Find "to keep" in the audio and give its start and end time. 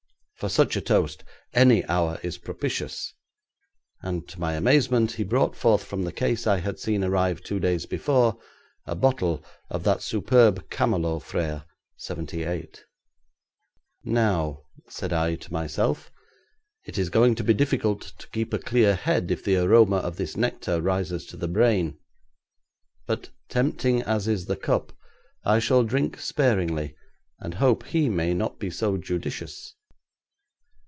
18.17-18.51